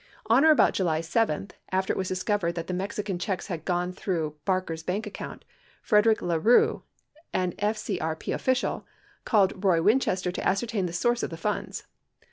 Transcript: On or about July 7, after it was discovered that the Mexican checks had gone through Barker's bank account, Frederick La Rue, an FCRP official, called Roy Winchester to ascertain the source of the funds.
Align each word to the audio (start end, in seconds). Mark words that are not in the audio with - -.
On 0.25 0.43
or 0.43 0.49
about 0.49 0.73
July 0.73 0.99
7, 0.99 1.51
after 1.71 1.93
it 1.93 1.95
was 1.95 2.07
discovered 2.07 2.53
that 2.53 2.65
the 2.65 2.73
Mexican 2.73 3.19
checks 3.19 3.45
had 3.49 3.65
gone 3.65 3.93
through 3.93 4.35
Barker's 4.45 4.81
bank 4.81 5.05
account, 5.05 5.45
Frederick 5.83 6.23
La 6.23 6.39
Rue, 6.41 6.81
an 7.33 7.51
FCRP 7.59 8.33
official, 8.33 8.83
called 9.25 9.63
Roy 9.63 9.79
Winchester 9.79 10.31
to 10.31 10.43
ascertain 10.43 10.87
the 10.87 10.91
source 10.93 11.21
of 11.21 11.29
the 11.29 11.37
funds. 11.37 11.83